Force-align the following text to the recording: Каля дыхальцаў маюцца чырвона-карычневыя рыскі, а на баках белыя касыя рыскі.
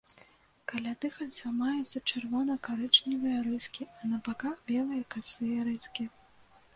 Каля 0.69 0.91
дыхальцаў 1.03 1.51
маюцца 1.57 1.99
чырвона-карычневыя 2.11 3.41
рыскі, 3.49 3.83
а 3.99 4.09
на 4.13 4.17
баках 4.29 4.55
белыя 4.73 5.03
касыя 5.17 5.59
рыскі. 5.69 6.07